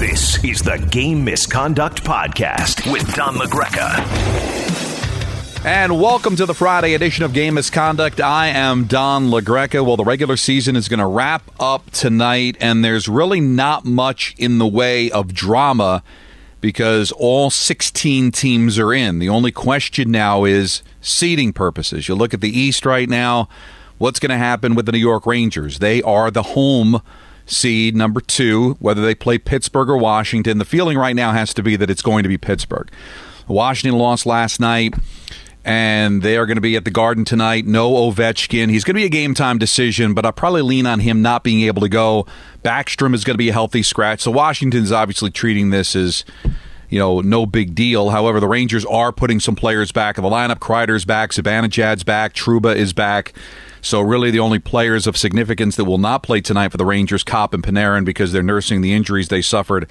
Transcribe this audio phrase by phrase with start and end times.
[0.00, 4.02] This is the Game Misconduct Podcast with Don LaGreca.
[5.62, 8.18] And welcome to the Friday edition of Game Misconduct.
[8.18, 9.84] I am Don LaGreca.
[9.84, 14.34] Well, the regular season is going to wrap up tonight, and there's really not much
[14.38, 16.02] in the way of drama
[16.62, 19.18] because all 16 teams are in.
[19.18, 22.08] The only question now is seeding purposes.
[22.08, 23.50] You look at the East right now,
[23.98, 25.78] what's going to happen with the New York Rangers?
[25.78, 27.02] They are the home
[27.50, 30.58] seed number two, whether they play Pittsburgh or Washington.
[30.58, 32.90] The feeling right now has to be that it's going to be Pittsburgh.
[33.48, 34.94] Washington lost last night,
[35.64, 37.66] and they are going to be at the Garden tonight.
[37.66, 38.70] No Ovechkin.
[38.70, 41.42] He's going to be a game time decision, but I'll probably lean on him not
[41.42, 42.26] being able to go.
[42.64, 44.20] Backstrom is going to be a healthy scratch.
[44.20, 46.24] So Washington's obviously treating this as
[46.88, 48.10] you know, no big deal.
[48.10, 50.58] However, the Rangers are putting some players back in the lineup.
[50.58, 53.32] Kreider's back, Zibanejad's back, Trouba is back.
[53.82, 57.24] So really, the only players of significance that will not play tonight for the Rangers,
[57.24, 59.90] Copp and Panarin, because they're nursing the injuries they suffered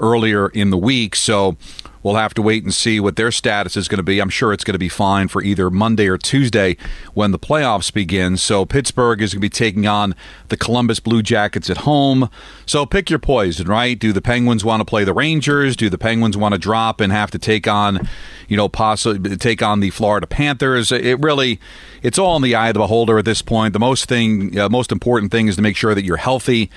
[0.00, 1.16] earlier in the week.
[1.16, 1.56] So
[2.04, 4.20] we'll have to wait and see what their status is going to be.
[4.20, 6.76] I'm sure it's going to be fine for either Monday or Tuesday
[7.14, 8.36] when the playoffs begin.
[8.36, 10.14] So Pittsburgh is going to be taking on
[10.48, 12.28] the Columbus Blue Jackets at home.
[12.66, 13.98] So pick your poison, right?
[13.98, 15.76] Do the Penguins want to play the Rangers?
[15.76, 18.06] Do the Penguins want to drop and have to take on,
[18.48, 20.92] you know, possibly take on the Florida Panthers?
[20.92, 21.58] It really,
[22.02, 23.72] it's all in the eye of the beholder at this point.
[23.72, 26.70] The most thing, uh, most important thing is to make sure that you're healthy.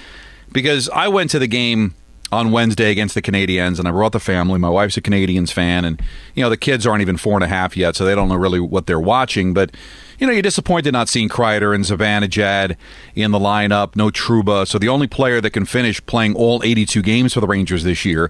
[0.49, 1.93] Because I went to the game
[2.31, 4.59] on Wednesday against the Canadiens, and I brought the family.
[4.59, 6.01] My wife's a Canadiens fan, and
[6.35, 8.35] you know the kids aren't even four and a half yet, so they don't know
[8.35, 9.53] really what they're watching.
[9.53, 9.71] But
[10.19, 12.75] you know you're disappointed not seeing Kreider and Zibanejad
[13.15, 13.95] in the lineup.
[13.95, 17.47] No Trouba, so the only player that can finish playing all 82 games for the
[17.47, 18.29] Rangers this year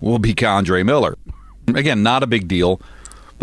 [0.00, 1.16] will be K'Andre Miller.
[1.68, 2.80] Again, not a big deal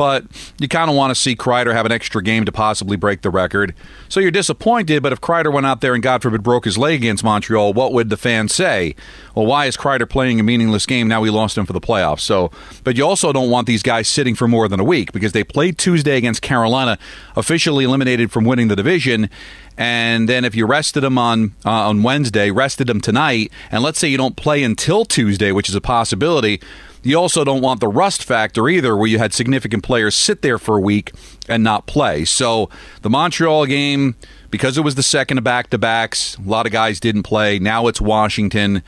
[0.01, 0.25] but
[0.57, 3.29] you kind of want to see Kreider have an extra game to possibly break the
[3.29, 3.75] record.
[4.09, 7.01] So you're disappointed, but if Kreider went out there and God forbid broke his leg
[7.01, 8.95] against Montreal, what would the fans say?
[9.35, 11.07] Well, why is Kreider playing a meaningless game?
[11.07, 12.21] Now we lost him for the playoffs.
[12.21, 12.49] So,
[12.83, 15.43] but you also don't want these guys sitting for more than a week because they
[15.43, 16.97] played Tuesday against Carolina,
[17.35, 19.29] officially eliminated from winning the division.
[19.77, 23.99] And then if you rested them on uh, on Wednesday, rested them tonight, and let's
[23.99, 26.59] say you don't play until Tuesday, which is a possibility
[27.03, 30.57] you also don't want the rust factor either, where you had significant players sit there
[30.57, 31.11] for a week
[31.49, 32.25] and not play.
[32.25, 32.69] So
[33.01, 34.15] the Montreal game,
[34.49, 37.59] because it was the second of back to backs, a lot of guys didn't play.
[37.59, 38.83] Now it's Washington,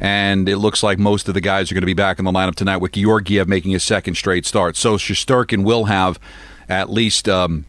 [0.00, 2.32] and it looks like most of the guys are going to be back in the
[2.32, 4.76] lineup tonight with Georgiev making his second straight start.
[4.76, 6.18] So Shesterkin will have
[6.68, 7.28] at least.
[7.28, 7.66] Um,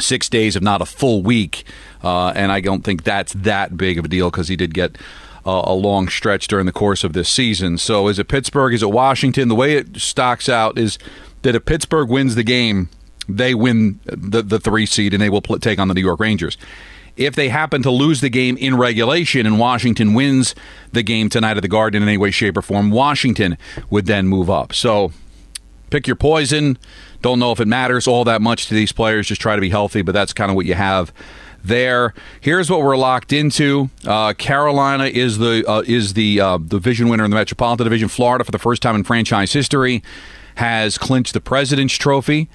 [0.00, 1.64] six days, if not a full week.
[2.02, 4.96] Uh, and I don't think that's that big of a deal because he did get
[5.46, 7.78] uh, a long stretch during the course of this season.
[7.78, 8.74] So is it Pittsburgh?
[8.74, 9.48] Is it Washington?
[9.48, 10.98] The way it stocks out is
[11.42, 12.88] that if Pittsburgh wins the game,
[13.28, 16.20] they win the, the three seed and they will pl- take on the New York
[16.20, 16.56] Rangers.
[17.16, 20.54] If they happen to lose the game in regulation and Washington wins
[20.92, 23.56] the game tonight at the Garden in any way, shape, or form, Washington
[23.88, 24.72] would then move up.
[24.72, 25.12] So
[25.90, 26.76] pick your poison.
[27.22, 29.28] Don't know if it matters all that much to these players.
[29.28, 31.12] Just try to be healthy, but that's kind of what you have
[31.64, 32.14] there.
[32.40, 33.90] Here's what we're locked into.
[34.06, 38.08] Uh, Carolina is the uh, is the uh, division winner in the Metropolitan Division.
[38.08, 40.02] Florida, for the first time in franchise history,
[40.56, 42.48] has clinched the President's Trophy.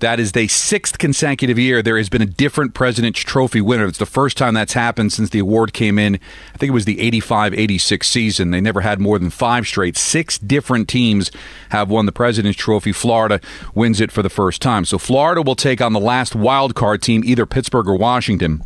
[0.00, 3.84] That is the sixth consecutive year there has been a different President's Trophy winner.
[3.84, 6.14] It's the first time that's happened since the award came in.
[6.54, 8.50] I think it was the 85 86 season.
[8.50, 9.98] They never had more than five straight.
[9.98, 11.30] Six different teams
[11.68, 12.92] have won the President's Trophy.
[12.92, 13.42] Florida
[13.74, 14.86] wins it for the first time.
[14.86, 18.64] So Florida will take on the last wild card team, either Pittsburgh or Washington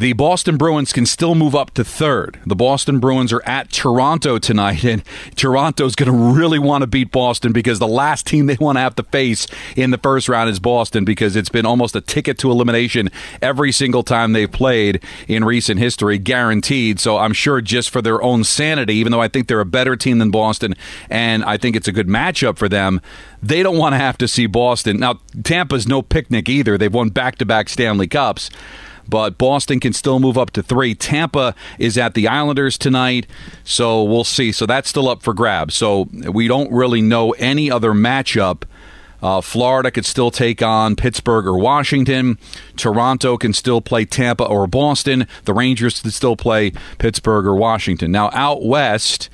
[0.00, 2.40] the Boston Bruins can still move up to third.
[2.46, 5.02] The Boston Bruins are at Toronto tonight, and
[5.36, 8.80] Toronto's going to really want to beat Boston because the last team they want to
[8.80, 12.38] have to face in the first round is Boston because it's been almost a ticket
[12.38, 13.10] to elimination
[13.42, 16.98] every single time they've played in recent history, guaranteed.
[16.98, 19.96] So I'm sure just for their own sanity, even though I think they're a better
[19.96, 20.76] team than Boston,
[21.10, 23.02] and I think it's a good matchup for them,
[23.42, 24.98] they don't want to have to see Boston.
[24.98, 26.78] Now, Tampa's no picnic either.
[26.78, 28.48] They've won back to back Stanley Cups
[29.10, 30.94] but Boston can still move up to three.
[30.94, 33.26] Tampa is at the Islanders tonight,
[33.64, 34.52] so we'll see.
[34.52, 35.74] So that's still up for grabs.
[35.74, 38.62] So we don't really know any other matchup
[39.22, 42.38] Uh, Florida could still take on Pittsburgh or Washington.
[42.76, 45.26] Toronto can still play Tampa or Boston.
[45.44, 48.10] The Rangers can still play Pittsburgh or Washington.
[48.12, 49.28] Now, out west,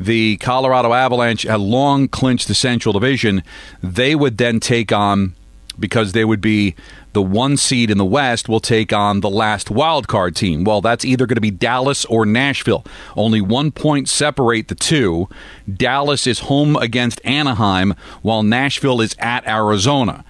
[0.00, 3.42] the Colorado Avalanche had long clinched the Central Division.
[3.82, 5.34] They would then take on,
[5.80, 6.74] because they would be
[7.12, 10.62] the one seed in the West, will take on the last wild card team.
[10.62, 12.84] Well, that's either going to be Dallas or Nashville.
[13.16, 15.28] Only one point separate the two.
[15.72, 20.24] Dallas is home against Anaheim, while Nashville is at Arizona.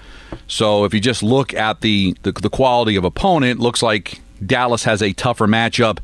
[0.47, 4.85] So if you just look at the, the, the quality of opponent, looks like Dallas
[4.85, 5.99] has a tougher matchup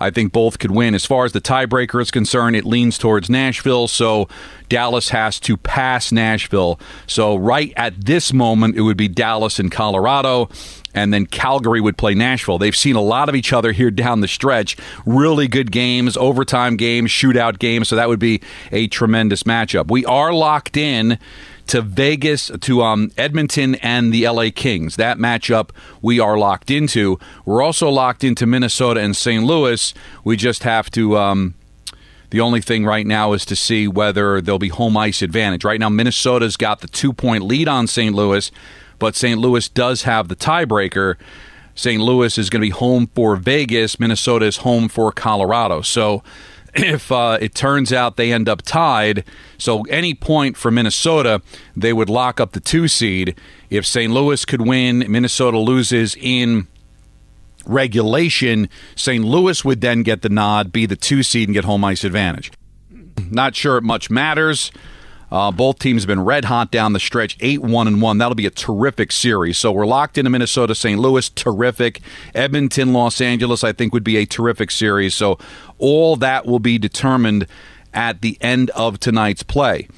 [0.00, 0.94] I think both could win.
[0.94, 4.28] As far as the tiebreaker is concerned, it leans towards Nashville, so
[4.68, 6.78] Dallas has to pass Nashville.
[7.06, 10.48] So, right at this moment, it would be Dallas and Colorado
[10.94, 12.58] and then Calgary would play Nashville.
[12.58, 14.76] They've seen a lot of each other here down the stretch.
[15.06, 17.88] Really good games, overtime games, shootout games.
[17.88, 18.40] So that would be
[18.72, 19.90] a tremendous matchup.
[19.90, 21.18] We are locked in
[21.68, 24.96] to Vegas, to um, Edmonton and the LA Kings.
[24.96, 25.70] That matchup
[26.02, 27.18] we are locked into.
[27.44, 29.44] We're also locked into Minnesota and St.
[29.44, 29.94] Louis.
[30.24, 31.16] We just have to.
[31.16, 31.54] Um,
[32.30, 35.64] the only thing right now is to see whether there'll be home ice advantage.
[35.64, 38.14] Right now, Minnesota's got the two point lead on St.
[38.14, 38.50] Louis,
[38.98, 39.38] but St.
[39.38, 41.14] Louis does have the tiebreaker.
[41.74, 42.02] St.
[42.02, 44.00] Louis is going to be home for Vegas.
[44.00, 45.80] Minnesota is home for Colorado.
[45.80, 46.22] So
[46.74, 49.24] if uh, it turns out they end up tied,
[49.56, 51.42] so any point for Minnesota,
[51.76, 53.38] they would lock up the two seed.
[53.70, 54.12] If St.
[54.12, 56.66] Louis could win, Minnesota loses in
[57.66, 59.24] regulation, St.
[59.24, 62.50] Louis would then get the nod, be the two seed, and get home ice advantage.
[63.30, 64.70] Not sure it much matters.
[65.30, 68.18] Uh, both teams have been red hot down the stretch, 8 1 and 1.
[68.18, 69.58] That'll be a terrific series.
[69.58, 70.98] So we're locked into Minnesota, St.
[70.98, 72.00] Louis, terrific.
[72.34, 75.14] Edmonton, Los Angeles, I think would be a terrific series.
[75.14, 75.38] So
[75.78, 77.46] all that will be determined
[77.92, 79.88] at the end of tonight's play.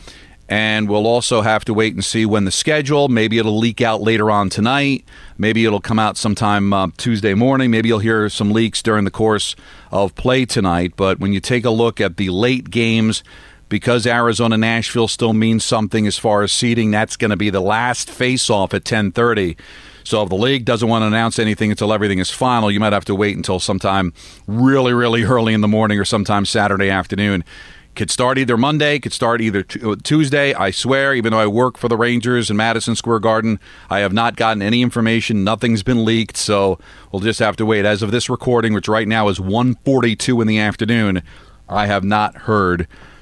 [0.49, 3.09] And we'll also have to wait and see when the schedule.
[3.09, 5.05] Maybe it'll leak out later on tonight.
[5.39, 7.71] Maybe it'll come out sometime uh, Tuesday morning.
[7.71, 9.55] Maybe you'll hear some leaks during the course
[9.93, 10.95] of play tonight.
[10.97, 13.23] But when you take a look at the late games,
[13.71, 16.91] because Arizona Nashville still means something as far as seeding.
[16.91, 19.57] That's going to be the last face-off at 10:30.
[20.05, 22.93] So if the league doesn't want to announce anything until everything is final, you might
[22.93, 24.13] have to wait until sometime
[24.47, 27.45] really, really early in the morning or sometime Saturday afternoon.
[27.95, 30.55] Could start either Monday, could start either t- uh, Tuesday.
[30.55, 34.13] I swear, even though I work for the Rangers in Madison Square Garden, I have
[34.13, 35.45] not gotten any information.
[35.45, 36.79] Nothing's been leaked, so
[37.13, 37.85] we'll just have to wait.
[37.85, 41.23] As of this recording, which right now is 1:42 in the afternoon,
[41.69, 42.89] I have not heard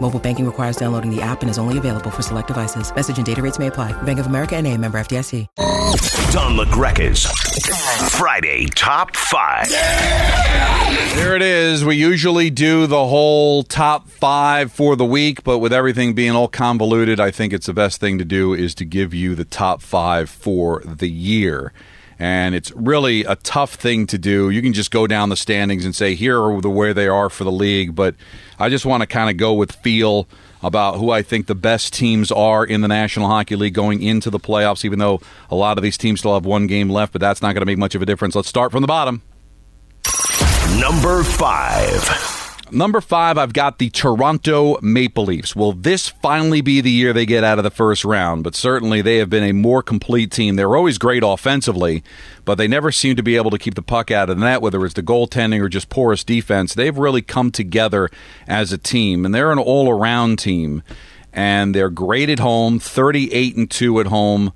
[0.00, 2.94] Mobile banking requires downloading the app and is only available for select devices.
[2.94, 3.92] Message and data rates may apply.
[4.02, 5.46] Bank of America and a member FDIC.
[6.32, 7.24] Don LaGreca's
[8.12, 9.68] Friday Top 5.
[9.68, 11.84] There it is.
[11.84, 16.48] We usually do the whole top five for the week, but with everything being all
[16.48, 19.82] convoluted, I think it's the best thing to do is to give you the top
[19.82, 21.72] five for the year
[22.18, 24.50] and it's really a tough thing to do.
[24.50, 27.30] You can just go down the standings and say here are the where they are
[27.30, 28.14] for the league, but
[28.58, 30.28] I just want to kind of go with feel
[30.62, 34.30] about who I think the best teams are in the National Hockey League going into
[34.30, 34.84] the playoffs.
[34.84, 37.52] Even though a lot of these teams still have one game left, but that's not
[37.52, 38.34] going to make much of a difference.
[38.34, 39.22] Let's start from the bottom.
[40.80, 42.37] Number five.
[42.70, 45.56] Number five, I've got the Toronto Maple Leafs.
[45.56, 48.44] Will this finally be the year they get out of the first round?
[48.44, 50.56] But certainly they have been a more complete team.
[50.56, 52.02] They're always great offensively,
[52.44, 54.60] but they never seem to be able to keep the puck out of the net,
[54.60, 56.74] whether it's the goaltending or just porous defense.
[56.74, 58.10] They've really come together
[58.46, 60.82] as a team, and they're an all around team.
[61.32, 64.52] And they're great at home, 38 and 2 at home.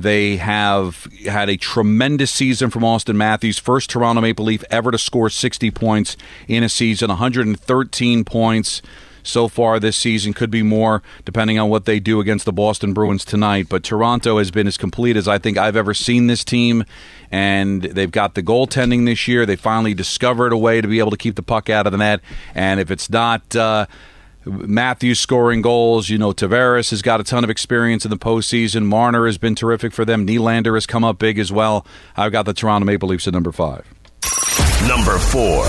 [0.00, 4.96] They have had a tremendous season from Auston Matthews, first Toronto Maple Leaf ever to
[4.96, 6.16] score 60 points
[6.48, 8.80] in a season, 113 points
[9.22, 10.32] so far this season.
[10.32, 13.66] Could be more depending on what they do against the Boston Bruins tonight.
[13.68, 16.86] But Toronto has been as complete as I think I've ever seen this team.
[17.30, 19.44] And they've got the goaltending this year.
[19.44, 21.98] They finally discovered a way to be able to keep the puck out of the
[21.98, 22.20] net.
[22.54, 23.54] And if it's not.
[23.54, 23.84] Uh,
[24.44, 26.08] Matthews scoring goals.
[26.08, 28.84] You know, Tavares has got a ton of experience in the postseason.
[28.86, 30.26] Marner has been terrific for them.
[30.26, 31.86] Nylander has come up big as well.
[32.16, 33.86] I've got the Toronto Maple Leafs at number five.
[34.88, 35.66] Number four.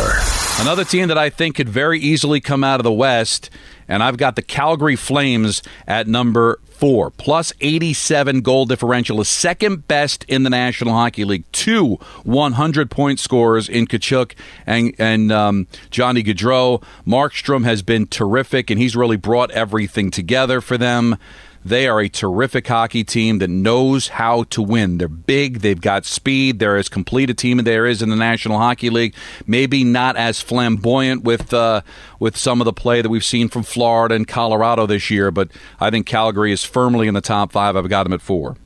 [0.59, 3.49] Another team that I think could very easily come out of the West,
[3.87, 7.11] and I've got the Calgary Flames at number four.
[7.11, 11.43] Plus 87 goal differential is second best in the National Hockey League.
[11.51, 14.33] Two 100 point scorers in Tkachuk
[14.65, 16.83] and, and um, Johnny Gaudreau.
[17.05, 21.17] Markstrom has been terrific, and he's really brought everything together for them.
[21.63, 24.97] They are a terrific hockey team that knows how to win.
[24.97, 28.15] They're big, they've got speed, they're as complete a team as there is in the
[28.15, 29.13] National Hockey League.
[29.45, 31.81] Maybe not as flamboyant with uh,
[32.19, 35.49] with some of the play that we've seen from Florida and Colorado this year, but
[35.79, 37.75] I think Calgary is firmly in the top five.
[37.75, 38.57] I've got them at four.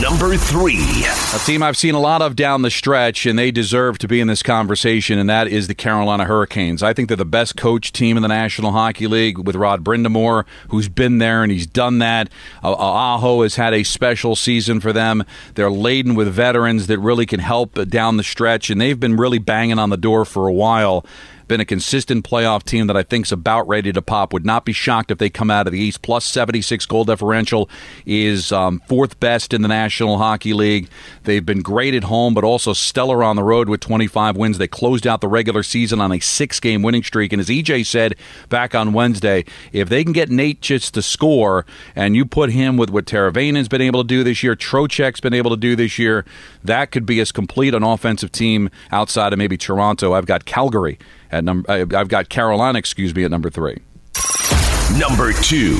[0.00, 1.04] Number three.
[1.34, 4.20] A team I've seen a lot of down the stretch, and they deserve to be
[4.20, 6.82] in this conversation, and that is the Carolina Hurricanes.
[6.82, 10.46] I think they're the best coach team in the National Hockey League with Rod Brind'Amour,
[10.70, 12.28] who's been there and he's done that.
[12.64, 15.24] Aho has had a special season for them.
[15.54, 19.38] They're laden with veterans that really can help down the stretch, and they've been really
[19.38, 21.06] banging on the door for a while
[21.54, 24.32] been a consistent playoff team that I think's about ready to pop.
[24.32, 26.02] Would not be shocked if they come out of the East.
[26.02, 27.70] Plus 76 goal differential
[28.04, 30.88] is um, fourth best in the National Hockey League.
[31.22, 34.58] They've been great at home, but also stellar on the road with 25 wins.
[34.58, 37.32] They closed out the regular season on a six game winning streak.
[37.32, 38.16] And as EJ said
[38.48, 42.76] back on Wednesday, if they can get Nate just to score and you put him
[42.76, 46.00] with what Teravainen's been able to do this year, Trocheck's been able to do this
[46.00, 46.24] year,
[46.64, 50.14] that could be as complete an offensive team outside of maybe Toronto.
[50.14, 50.98] I've got Calgary
[51.34, 51.70] at number.
[51.70, 53.78] Uh, I've got Carolina, excuse me, at number three.
[54.98, 55.76] Number two.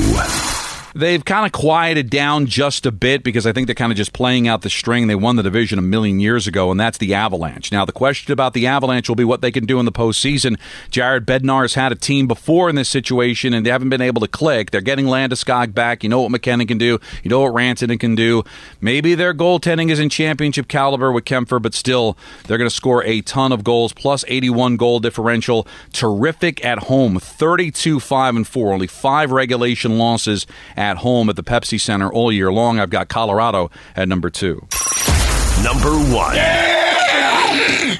[0.97, 4.13] They've kind of quieted down just a bit because I think they're kind of just
[4.13, 5.09] playing out the string.
[5.09, 7.73] They won the division a million years ago, and that's the Avalanche.
[7.73, 10.57] Now, the question about the Avalanche will be what they can do in the postseason.
[10.91, 14.29] Jared Bednar's had a team before in this situation, and they haven't been able to
[14.29, 14.71] click.
[14.71, 16.05] They're getting Landeskog back.
[16.05, 17.01] You know what MacKinnon can do.
[17.25, 18.45] You know what Rantanen can do.
[18.81, 23.03] Maybe their goaltending is in championship caliber with Kuemper, but still, they're going to score
[23.03, 25.67] a ton of goals, plus 81 goal differential.
[25.93, 30.47] Terrific at home, 32 5 and 4, only five regulation losses
[30.99, 32.79] home at the Pepsi Center all year long.
[32.79, 34.67] I've got Colorado at number two.
[35.63, 36.37] Number one.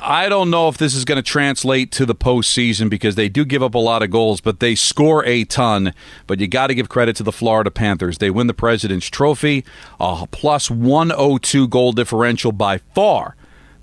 [0.07, 3.45] I don't know if this is going to translate to the postseason because they do
[3.45, 5.95] give up a lot of goals, but they score a ton.
[6.27, 8.19] But you got to give credit to the Florida Panthers.
[8.19, 9.65] They win the President's Trophy,
[9.99, 13.37] a plus 102 goal differential by far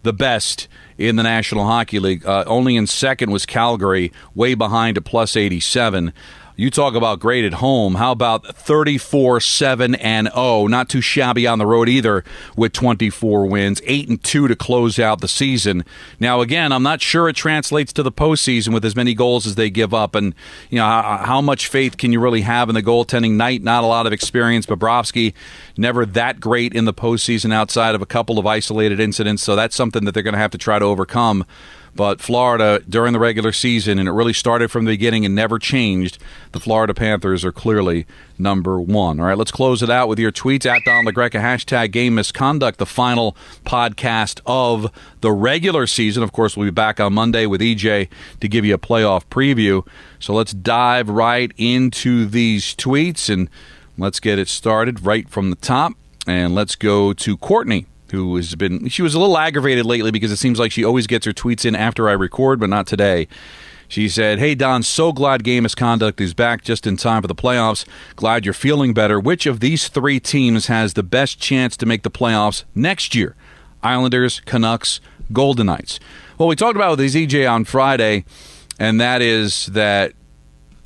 [0.03, 0.67] the best
[0.98, 2.25] in the National Hockey League.
[2.25, 6.13] Uh, only in second was Calgary, way behind at plus 87.
[6.62, 7.96] You talk about great at home.
[7.96, 10.68] How about 34 7 and 0?
[10.68, 12.24] Not too shabby on the road either
[12.56, 15.84] with 24 wins, 8 and 2 to close out the season.
[16.20, 19.56] Now, again, I'm not sure it translates to the postseason with as many goals as
[19.56, 20.13] they give up.
[20.13, 20.36] And,
[20.70, 23.63] you know, how, how much faith can you really have in the goaltending night?
[23.63, 24.68] Not a lot of experience.
[24.68, 25.34] Bobrovsky,
[25.77, 29.41] never that great in the postseason outside of a couple of isolated incidents.
[29.41, 31.44] So that's something that they're going to have to try to overcome.
[31.93, 35.60] But Florida, during the regular season, and it really started from the beginning and never
[35.60, 36.17] changed,
[36.53, 38.05] the Florida Panthers are clearly
[38.39, 39.19] number one.
[39.19, 42.77] All right, let's close it out with your tweets at Don LaGreca, hashtag game misconduct,
[42.79, 46.24] the final podcast of the regular season.
[46.24, 48.07] Of course, we'll be back on Monday with EJ
[48.39, 49.86] to give you a playoff preview.
[50.19, 53.50] So let's dive right into these tweets and
[53.98, 55.93] let's get it started right from the top.
[56.27, 60.32] And let's go to Courtney who has been she was a little aggravated lately because
[60.32, 63.27] it seems like she always gets her tweets in after I record, but not today.
[63.88, 67.36] She said, Hey Don, so glad game misconduct is back just in time for the
[67.36, 67.86] playoffs.
[68.15, 69.20] Glad you're feeling better.
[69.20, 73.36] Which of these three teams has the best chance to make the playoffs next year?
[73.84, 75.01] Islanders, Canucks,
[75.34, 76.00] Golden Knights.
[76.38, 78.24] Well, we talked about with EJ on Friday,
[78.80, 80.13] and that is that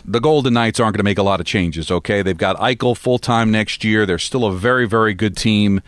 [0.04, 2.22] the Golden Knights aren't going to make a lot of changes, okay?
[2.22, 4.06] They've got Eichel full time next year.
[4.06, 5.82] They're still a very, very good team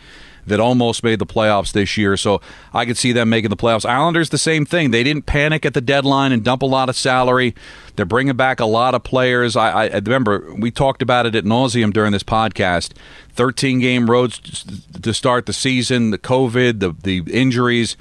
[0.48, 2.16] that almost made the playoffs this year.
[2.16, 2.40] So
[2.72, 3.88] I could see them making the playoffs.
[3.88, 4.90] Islanders, the same thing.
[4.90, 7.54] They didn't panic at the deadline and dump a lot of salary.
[7.96, 9.56] They're bringing back a lot of players.
[9.56, 12.92] I, I remember we talked about it at nauseum during this podcast.
[13.32, 14.64] 13 game roads
[15.00, 17.96] to start the season, the COVID, the, the injuries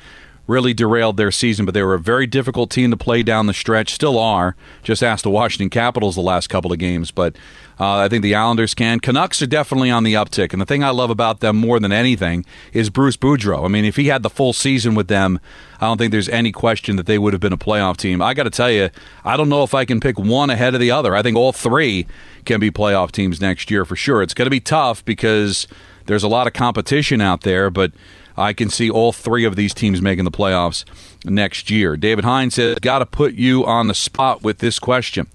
[0.48, 3.54] really derailed their season, but they were a very difficult team to play down the
[3.54, 3.94] stretch.
[3.94, 4.56] Still are.
[4.82, 7.36] Just asked the Washington Capitals the last couple of games, but
[7.80, 9.00] uh, I think the Islanders can.
[9.00, 11.92] Canucks are definitely on the uptick, and the thing I love about them more than
[11.92, 13.66] anything is Bruce Boudreau.
[13.66, 15.40] I mean, if he had the full season with them,
[15.80, 18.22] I don't think there's any question that they would have been a playoff team.
[18.22, 18.90] I got to tell you,
[19.24, 21.16] I don't know if I can pick one ahead of the other.
[21.16, 22.08] I think all three
[22.46, 24.24] can be playoff teams next year for sure.
[24.24, 25.68] It's going to be tough because
[26.08, 27.92] there's a lot of competition out there, but
[28.38, 30.86] I can see all three of these teams making the playoffs
[31.26, 31.98] next year.
[31.98, 35.28] David Hines says, Got to put you on the spot with this question.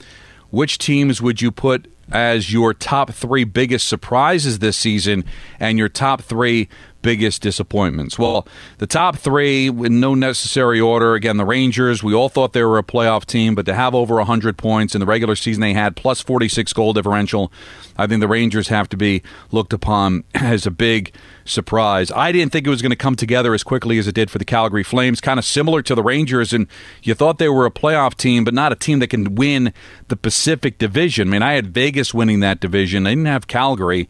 [0.51, 5.25] Which teams would you put as your top three biggest surprises this season
[5.59, 6.69] and your top three
[7.03, 8.19] biggest disappointments?
[8.19, 8.47] Well,
[8.79, 11.15] the top three, in no necessary order.
[11.15, 14.17] Again, the Rangers, we all thought they were a playoff team, but to have over
[14.17, 17.53] 100 points in the regular season they had, plus 46 goal differential,
[17.97, 22.11] I think the Rangers have to be looked upon as a big surprise.
[22.13, 24.39] I didn't think it was going to come together as quickly as it did for
[24.39, 26.67] the Calgary Flames, kind of similar to the Rangers, and
[27.03, 29.73] you thought they were a playoff team, but not a team that can win
[30.09, 31.29] the Pacific Division.
[31.29, 33.07] I mean, I had Vegas winning that division.
[33.07, 34.09] I didn't have Calgary,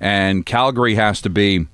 [0.00, 1.66] and Calgary has to be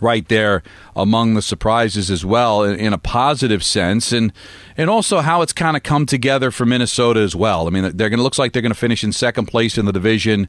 [0.00, 0.62] right there
[0.96, 4.32] among the surprises as well in, in, a positive sense and
[4.76, 7.66] and also how it's kind of come together for Minnesota as well.
[7.66, 9.86] I mean they're going to looks like they're going to finish in second place in
[9.86, 10.48] the division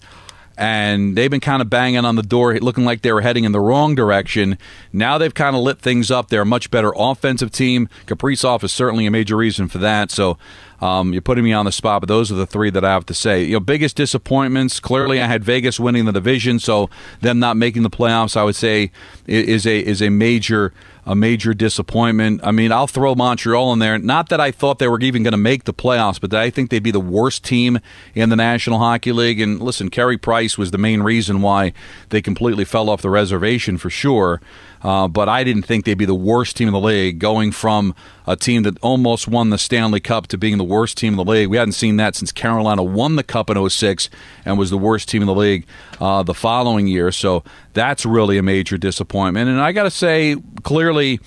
[0.57, 3.51] and they've been kind of banging on the door, looking like they were heading in
[3.51, 4.57] the wrong direction.
[4.93, 6.29] Now they've kind of lit things up.
[6.29, 7.89] They're a much better offensive team.
[8.05, 10.11] Kaprizov is certainly a major reason for that.
[10.11, 10.37] So
[10.86, 13.06] um, you're putting me on the spot, but those are the three that I have
[13.08, 13.44] to say.
[13.44, 14.80] You know, biggest disappointments.
[14.80, 18.56] Clearly, I had Vegas winning the division, so them not making the playoffs, I would
[18.56, 18.92] say,
[19.25, 20.74] is a is a major
[21.06, 22.42] a major disappointment.
[22.44, 23.98] I mean, I'll throw Montreal in there.
[24.00, 26.72] Not that I thought they were even going to make the playoffs, but I think
[26.72, 27.80] they'd be the worst team
[28.15, 29.39] in the National Hockey League.
[29.39, 31.74] And listen, Carey Price was the main reason why
[32.10, 34.42] they completely fell off the reservation for sure.
[34.86, 37.96] Uh, but I didn't think they'd be the worst team in the league, going from
[38.27, 41.25] a team that almost won the Stanley Cup to being the worst team in the
[41.25, 41.50] league.
[41.50, 44.12] We hadn't seen that since Carolina won the Cup in 06
[44.46, 45.65] and was the worst team in the league
[46.00, 47.12] uh, the following year.
[47.12, 49.50] So that's really a major disappointment.
[49.50, 51.20] And I got to say, clearly,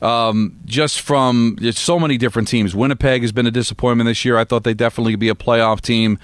[0.00, 4.38] um, just from so many different teams, Winnipeg has been a disappointment this year.
[4.38, 6.18] I thought they'd definitely be a playoff team.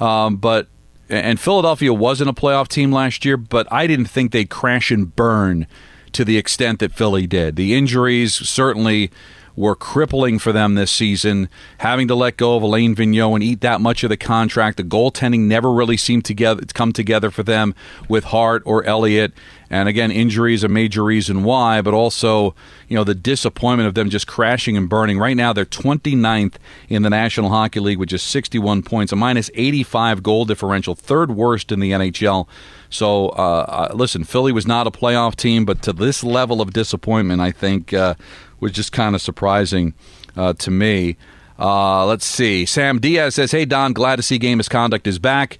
[0.00, 0.66] Um, but
[1.08, 5.14] and Philadelphia wasn't a playoff team last year, but I didn't think they'd crash and
[5.14, 5.68] burn
[6.12, 7.56] to the extent that Philly did.
[7.56, 9.10] The injuries certainly
[9.58, 11.48] were crippling for them this season.
[11.78, 14.84] Having to let go of Alain Vigneault and eat that much of the contract, the
[14.84, 17.74] goaltending never really seemed to come together for them
[18.08, 19.32] with Hart or Elliott.
[19.70, 22.54] And again, injury is a major reason why, but also,
[22.88, 25.18] you know, the disappointment of them just crashing and burning.
[25.18, 26.54] Right now, they're 29th
[26.88, 31.32] in the National Hockey League with just 61 points, a minus 85 goal differential, third
[31.32, 32.46] worst in the NHL.
[32.88, 36.72] So, uh, uh, listen, Philly was not a playoff team, but to this level of
[36.72, 38.14] disappointment, I think uh,
[38.60, 39.94] was just kind of surprising
[40.36, 41.16] uh, to me.
[41.58, 42.64] Uh, let's see.
[42.64, 45.58] Sam Diaz says, "Hey Don, glad to see Game Misconduct is back.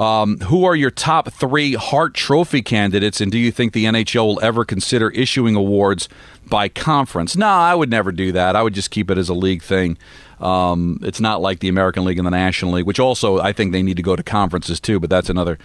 [0.00, 4.26] Um, who are your top three Hart Trophy candidates, and do you think the NHL
[4.26, 6.08] will ever consider issuing awards
[6.48, 7.36] by conference?
[7.36, 8.56] No, I would never do that.
[8.56, 9.98] I would just keep it as a league thing.
[10.40, 13.72] Um, it's not like the American League and the National League, which also I think
[13.72, 15.58] they need to go to conferences too, but that's another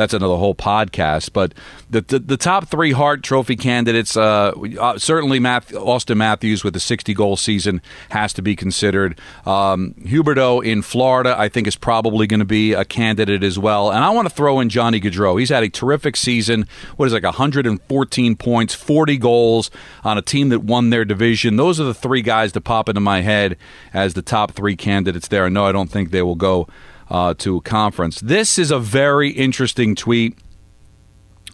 [0.00, 1.34] that's another whole podcast.
[1.34, 1.52] But
[1.90, 6.74] the the, the top three Hart Trophy candidates, uh, uh, certainly Math, Auston Matthews with
[6.74, 9.18] a 60 goal season has to be considered.
[9.44, 13.90] Um, Huberdeau in Florida, I think, is probably going to be a candidate as well.
[13.90, 15.38] And I want to throw in Johnny Gaudreau.
[15.38, 16.66] He's had a terrific season.
[16.96, 19.70] What is it, like 114 points, 40 goals
[20.02, 21.56] on a team that won their division.
[21.56, 23.58] Those are the three guys that pop into my head
[23.92, 25.50] as the top three candidates there.
[25.50, 26.68] No, I don't think they will go
[27.10, 28.20] uh, to conference.
[28.20, 30.38] This is a very interesting tweet.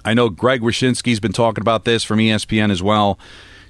[0.05, 3.19] I know Greg Wyshynski's been talking about this from ESPN as well.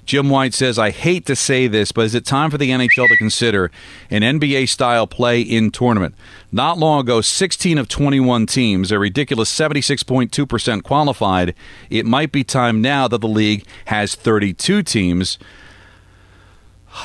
[0.07, 3.09] Jim White says, I hate to say this, but is it time for the NHL
[3.09, 3.69] to consider
[4.09, 6.15] an NBA style play in tournament?
[6.49, 11.53] Not long ago, 16 of 21 teams, a ridiculous 76.2% qualified.
[11.89, 15.37] It might be time now that the league has 32 teams.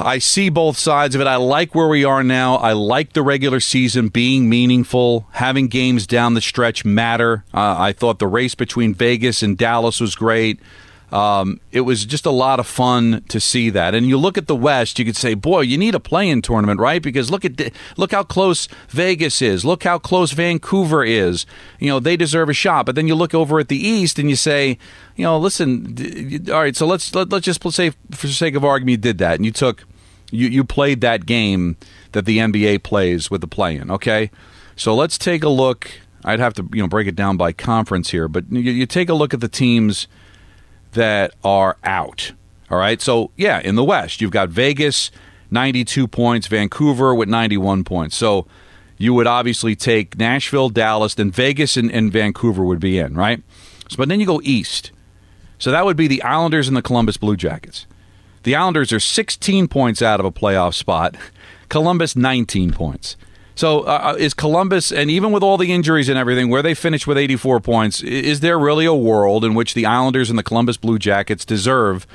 [0.00, 1.26] I see both sides of it.
[1.26, 2.56] I like where we are now.
[2.56, 7.44] I like the regular season being meaningful, having games down the stretch matter.
[7.52, 10.60] Uh, I thought the race between Vegas and Dallas was great.
[11.12, 13.94] Um, it was just a lot of fun to see that.
[13.94, 16.80] And you look at the West, you could say, "Boy, you need a play-in tournament,
[16.80, 19.62] right?" Because look at look how close Vegas is.
[19.62, 21.44] Look how close Vancouver is.
[21.78, 22.86] You know, they deserve a shot.
[22.86, 24.78] But then you look over at the East and you say,
[25.16, 28.64] you know, listen, all right, so let's let, let's just say for the sake of
[28.64, 29.84] argument, you did that and you took
[30.30, 31.76] you you played that game
[32.12, 33.90] that the NBA plays with the play-in.
[33.90, 34.30] Okay,
[34.76, 35.90] so let's take a look.
[36.24, 39.10] I'd have to you know break it down by conference here, but you, you take
[39.10, 40.08] a look at the teams
[40.92, 42.32] that are out.
[42.70, 43.00] All right.
[43.00, 45.10] So, yeah, in the West, you've got Vegas,
[45.50, 48.16] 92 points, Vancouver with 91 points.
[48.16, 48.46] So,
[48.96, 53.42] you would obviously take Nashville, Dallas, then Vegas and, and Vancouver would be in, right?
[53.88, 54.92] So, but then you go east.
[55.58, 57.86] So, that would be the Islanders and the Columbus Blue Jackets.
[58.44, 61.14] The Islanders are 16 points out of a playoff spot,
[61.68, 63.16] Columbus, 19 points.
[63.54, 66.74] So uh, uh, is Columbus, and even with all the injuries and everything, where they
[66.74, 70.42] finished with 84 points, is there really a world in which the Islanders and the
[70.42, 72.06] Columbus Blue Jackets deserve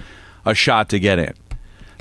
[0.45, 1.33] a shot to get in?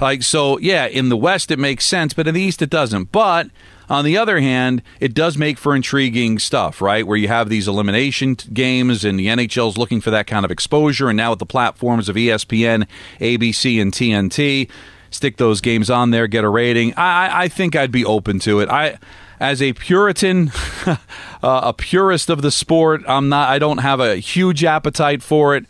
[0.00, 3.12] Like, so, yeah, in the West it makes sense, but in the East it doesn't.
[3.12, 3.50] But
[3.88, 7.06] On the other hand, it does make for intriguing stuff, right?
[7.06, 11.08] Where you have these elimination games and the NHL's looking for that kind of exposure.
[11.08, 12.88] And now with the platforms of ESPN,
[13.20, 14.68] ABC, and TNT,
[15.10, 16.94] stick those games on there, get a rating.
[16.94, 18.68] I, I think I'd be open to it.
[18.68, 18.98] I,
[19.40, 20.50] as a Puritan,
[20.86, 20.96] uh,
[21.42, 23.48] a purist of the sport, I'm not.
[23.48, 25.66] I don't have a huge appetite for it.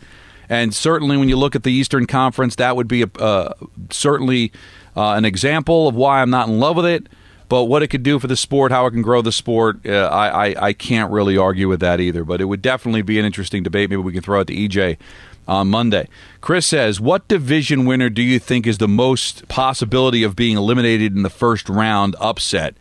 [0.49, 3.53] And certainly, when you look at the Eastern Conference, that would be a, uh,
[3.89, 4.51] certainly
[4.95, 7.07] uh, an example of why I'm not in love with it.
[7.49, 10.09] But what it could do for the sport, how it can grow the sport, uh,
[10.11, 12.25] I, I, I can't really argue with that either.
[12.25, 13.89] But it would definitely be an interesting debate.
[13.89, 14.97] Maybe we can throw it to EJ
[15.47, 16.09] on Monday.
[16.41, 21.15] Chris says, What division winner do you think is the most possibility of being eliminated
[21.15, 22.75] in the first round upset?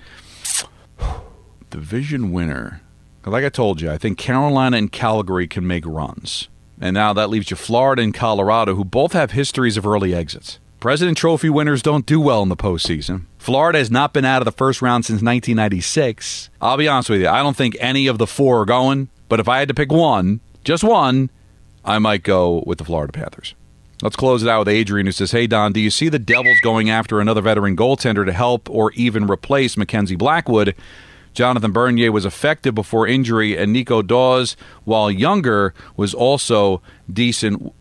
[1.76, 2.80] Division winner.
[3.26, 6.48] Like I told you, I think Carolina and Calgary can make runs.
[6.80, 10.58] And now that leaves you Florida and Colorado, who both have histories of early exits.
[10.80, 13.26] President Trophy winners don't do well in the postseason.
[13.36, 16.48] Florida has not been out of the first round since 1996.
[16.62, 19.38] I'll be honest with you, I don't think any of the four are going, but
[19.38, 21.28] if I had to pick one, just one,
[21.84, 23.54] I might go with the Florida Panthers.
[24.00, 26.58] Let's close it out with Adrian, who says, Hey, Don, do you see the Devils
[26.62, 30.74] going after another veteran goaltender to help or even replace Mackenzie Blackwood?
[31.36, 36.80] Jonathan Bernier was effective before injury, and Nico Daws, while younger, was also
[37.12, 37.74] decent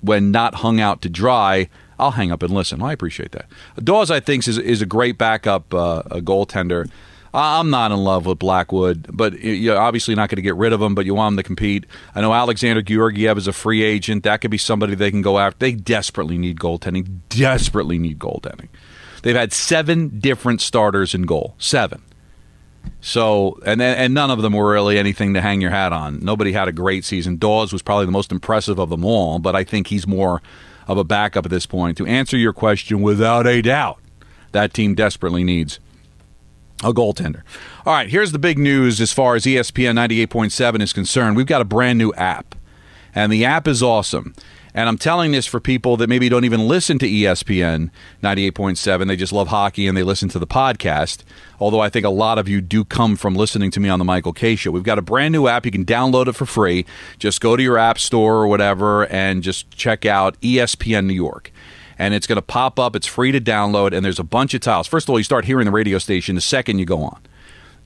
[0.00, 1.68] when not hung out to dry.
[1.98, 2.82] I'll hang up and listen.
[2.82, 3.46] I appreciate that.
[3.76, 6.90] Daws, I think, is, is a great backup uh, a goaltender.
[7.34, 10.80] I'm not in love with Blackwood, but you're obviously not going to get rid of
[10.80, 11.84] him, but you want him to compete.
[12.14, 14.22] I know Alexander Georgiev is a free agent.
[14.22, 15.58] That could be somebody they can go after.
[15.58, 18.68] They desperately need goaltending, desperately need goaltending.
[19.22, 21.54] They've had seven different starters in goal.
[21.58, 22.02] Seven.
[23.00, 26.20] So, and and none of them were really anything to hang your hat on.
[26.24, 27.36] Nobody had a great season.
[27.36, 30.40] Daws was probably the most impressive of them all, but I think he's more
[30.88, 31.98] of a backup at this point.
[31.98, 33.98] To answer your question, without a doubt,
[34.52, 35.80] that team desperately needs
[36.82, 37.42] a goaltender.
[37.86, 41.36] All right, here's the big news as far as ESPN 98.7 is concerned.
[41.36, 42.54] We've got a brand new app,
[43.14, 44.34] and the app is awesome.
[44.74, 47.90] And I'm telling this for people that maybe don't even listen to ESPN
[48.22, 49.06] 98.7.
[49.06, 51.22] They just love hockey and they listen to the podcast.
[51.60, 54.04] Although I think a lot of you do come from listening to me on the
[54.04, 54.72] Michael Kay Show.
[54.72, 55.64] We've got a brand new app.
[55.64, 56.84] You can download it for free.
[57.20, 61.52] Just go to your app store or whatever and just check out ESPN New York
[61.96, 62.96] and it's going to pop up.
[62.96, 64.88] It's free to download, and there's a bunch of tiles.
[64.88, 67.20] First of all, you start hearing the radio station the second you go on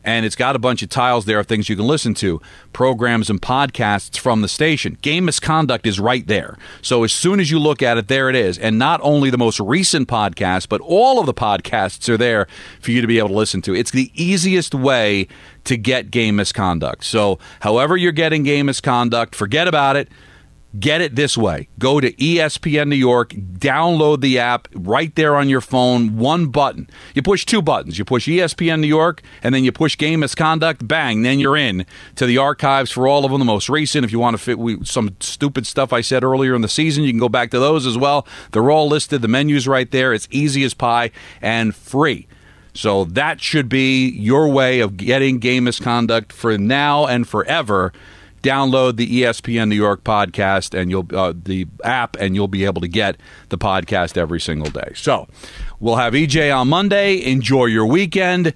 [0.04, 2.40] and it's got a bunch of tiles there of things you can listen to,
[2.72, 4.96] programs and podcasts from the station.
[5.02, 6.56] Game misconduct is right there.
[6.82, 8.58] So as soon as you look at it, there it is.
[8.58, 12.46] And not only the most recent podcast, but all of the podcasts are there
[12.80, 13.74] for you to be able to listen to.
[13.74, 15.28] It's the easiest way
[15.64, 17.04] to get game misconduct.
[17.04, 20.08] So however you're getting game misconduct, forget about it.
[20.78, 21.68] Get it this way.
[21.78, 26.90] Go to ESPN New York, download the app right there on your phone, one button.
[27.14, 27.98] You push two buttons.
[27.98, 31.86] You push ESPN New York and then you push game misconduct, bang, then you're in
[32.16, 34.04] to the archives for all of them, the most recent.
[34.04, 37.12] If you want to fit some stupid stuff I said earlier in the season, you
[37.12, 38.26] can go back to those as well.
[38.52, 39.22] They're all listed.
[39.22, 40.12] The menu's right there.
[40.12, 42.28] It's easy as pie and free.
[42.74, 47.92] So that should be your way of getting game misconduct for now and forever
[48.42, 52.80] download the ESPN New York podcast and you'll uh, the app and you'll be able
[52.80, 53.16] to get
[53.48, 54.92] the podcast every single day.
[54.94, 55.28] So,
[55.80, 57.24] we'll have EJ on Monday.
[57.24, 58.54] Enjoy your weekend.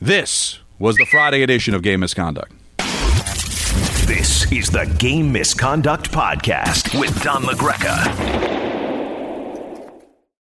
[0.00, 2.52] This was the Friday edition of Game Misconduct.
[4.06, 8.69] This is the Game Misconduct Podcast with Don LaGreca.